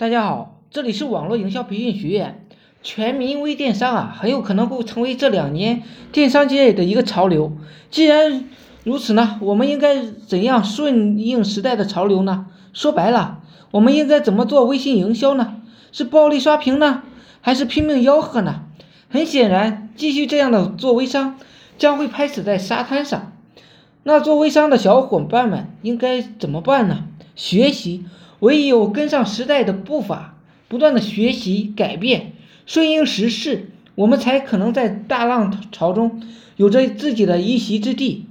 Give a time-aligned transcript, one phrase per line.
[0.00, 2.46] 大家好，这里是网络营销培训学院。
[2.82, 7.52] 全民微电商啊，很有可能会成为这两年电商界的一个潮流。
[7.90, 8.48] 既然
[8.82, 12.46] 如此呢，我们应该怎样顺应时代的潮流呢？
[12.72, 13.40] 说白了，
[13.72, 15.56] 我们应该怎么做微信营销呢？
[15.92, 17.02] 是暴力刷屏呢，
[17.42, 18.62] 还是拼命吆喝呢？
[19.10, 21.38] 很显然，继续这样的做微商，
[21.76, 23.32] 将会拍死在沙滩上。
[24.04, 27.04] 那做微商的小伙伴们应该怎么办呢？
[27.36, 28.06] 学习。
[28.40, 30.36] 唯有跟上时代的步伐，
[30.68, 32.32] 不断的学习改变，
[32.66, 36.22] 顺应时势，我们才可能在大浪潮中
[36.56, 38.26] 有着自己的一席之地。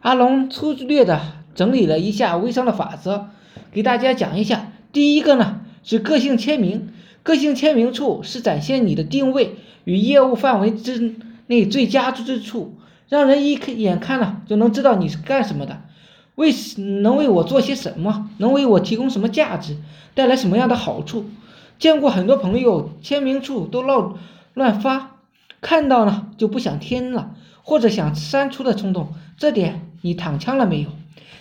[0.00, 1.20] 阿龙粗略的
[1.54, 3.30] 整理了一下微商的法则，
[3.72, 4.72] 给大家讲一下。
[4.92, 6.88] 第一个呢是个性签名，
[7.22, 11.16] 个性签名处是展现你的定位与业务范围之
[11.48, 12.76] 内最佳之处，
[13.08, 15.82] 让人一眼看了就能知道你是干什么的。
[16.38, 16.54] 为
[17.00, 18.30] 能为我做些什么？
[18.38, 19.76] 能为我提供什么价值？
[20.14, 21.28] 带来什么样的好处？
[21.80, 24.14] 见过很多朋友签名处都乱
[24.54, 25.16] 乱发，
[25.60, 30.90] 看到呢就不想添了，或者想删除的冲动，这点你躺枪了没有？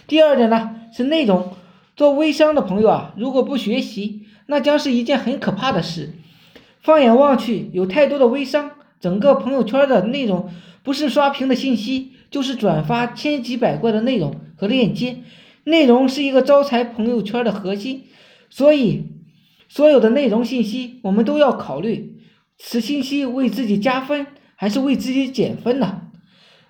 [0.08, 1.54] 第二点呢是内容，
[1.96, 6.16] 做微商的朋友啊，如果不学习，那将是一件很可怕的事。
[6.82, 10.50] 放眼望去，有太多的微商，整个朋友圈的内容
[10.82, 12.14] 不是刷屏的信息。
[12.30, 15.18] 就是转发千奇百怪的内容和链接，
[15.64, 18.04] 内容是一个招财朋友圈的核心，
[18.50, 19.06] 所以
[19.70, 22.18] 所有的内容信息我们都要考虑，
[22.58, 26.02] 此信息为自己加分还是为自己减分呢？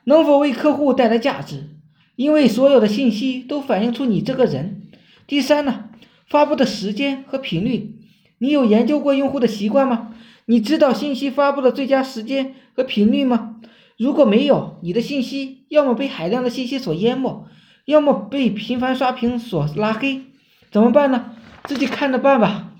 [0.03, 1.69] 能否为客户带来价值？
[2.15, 4.83] 因为所有的信息都反映出你这个人。
[5.27, 5.89] 第三呢，
[6.27, 7.95] 发布的时间和频率，
[8.39, 10.13] 你有研究过用户的习惯吗？
[10.45, 13.59] 你知道信息发布的最佳时间和频率吗？
[13.97, 17.45] 如果没有你的信息，要么被海量的信息所淹没，
[17.85, 20.21] 要么被频繁刷屏所拉黑，
[20.71, 21.31] 怎么办呢？
[21.63, 22.73] 自己看着办吧。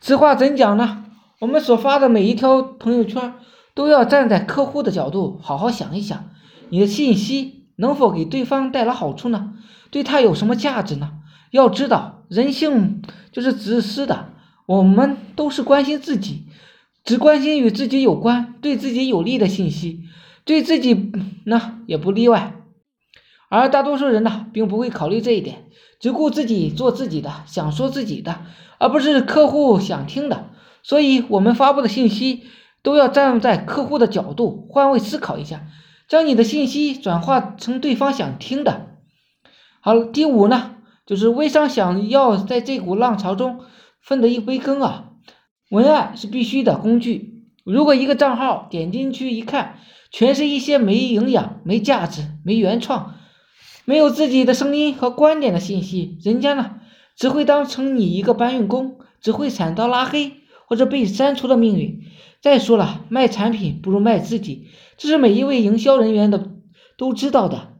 [0.00, 1.04] 此话怎讲呢？
[1.40, 3.34] 我们所发的每一条朋友圈，
[3.74, 6.30] 都要站在客户的角度好好想一想，
[6.70, 9.54] 你的信息能否给对方带来好处呢？
[9.90, 11.14] 对他有什么价值呢？
[11.50, 13.02] 要知道，人性
[13.32, 14.32] 就是自私的，
[14.66, 16.44] 我们都是关心自己，
[17.04, 20.04] 只关心与自己有关、对自己有利的信息。
[20.46, 21.12] 对自己
[21.44, 22.54] 呢也不例外，
[23.50, 25.64] 而大多数人呢并不会考虑这一点，
[26.00, 28.42] 只顾自己做自己的，想说自己的，
[28.78, 30.50] 而不是客户想听的。
[30.84, 32.44] 所以，我们发布的信息
[32.82, 35.66] 都要站在客户的角度，换位思考一下，
[36.08, 38.86] 将你的信息转化成对方想听的。
[39.80, 43.62] 好，第五呢，就是微商想要在这股浪潮中
[44.00, 45.10] 分得一杯羹啊，
[45.70, 47.35] 文案是必须的工具。
[47.72, 49.80] 如果一个账号点进去一看，
[50.12, 53.16] 全是一些没营养、没价值、没原创、
[53.84, 56.76] 没有自己的声音和观点的信息，人家呢
[57.16, 60.34] 只会当成你一个搬运工，只会惨遭拉黑
[60.68, 62.04] 或者被删除的命运。
[62.40, 66.48] 再说了，卖产品不如卖自己，这是每一位营销人员的
[66.96, 67.72] 都知道的。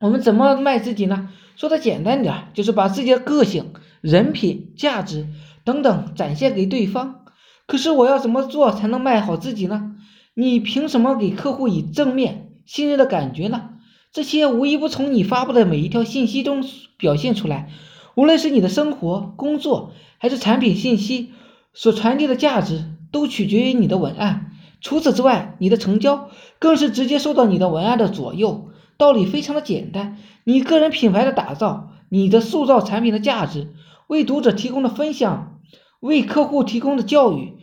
[0.00, 1.28] 我们怎么卖自己呢？
[1.54, 5.28] 说的简单点，就是把自己的个性、人品、价值
[5.64, 7.21] 等等展现给对方。
[7.66, 9.96] 可是我要怎么做才能卖好自己呢？
[10.34, 13.70] 你凭什么给客户以正面信任的感觉呢？
[14.12, 16.64] 这些无一不从你发布的每一条信息中
[16.96, 17.70] 表现出来。
[18.14, 21.32] 无论是你的生活、工作，还是产品信息
[21.72, 24.52] 所传递的价值，都取决于你的文案。
[24.82, 28.68] 除此之外，你的成交更是直接受到你的文案的左右。
[28.98, 33.68] 道理非常的简单，你个人品牌的打造，你的塑造产品的价值，
[34.06, 35.58] 为读者提供的分享，
[36.02, 37.54] 为客户提供的教育，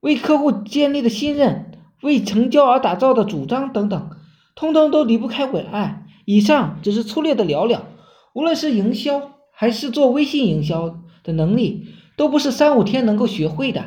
[0.00, 1.70] 为客户建立的信任。
[2.02, 4.10] 为成交而打造的主张等等，
[4.54, 6.06] 通通都离不开文案。
[6.26, 7.86] 以上只是粗略的聊聊。
[8.34, 13.86] 无论是营销还是做微信营销的能力，都不是三五天能够学会的。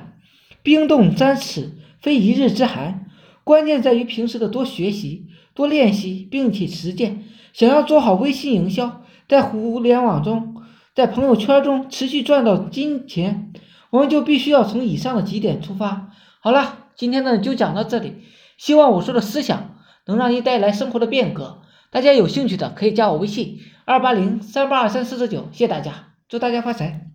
[0.63, 3.05] 冰冻三尺，非一日之寒。
[3.43, 7.23] 关键在于平时的多学习、多练习，并且实践。
[7.53, 10.55] 想要做好微信营销，在互联网中，
[10.95, 13.53] 在朋友圈中持续赚到金钱，
[13.89, 16.11] 我们就必须要从以上的几点出发。
[16.39, 16.83] 好了。
[16.97, 18.23] 今天呢就讲到这里，
[18.57, 19.75] 希望我说的思想
[20.07, 21.61] 能让你带来生活的变革。
[21.91, 27.11] 大家有兴趣的可以加我微信二八零三八二三四四九，谢谢大家，祝大家发财。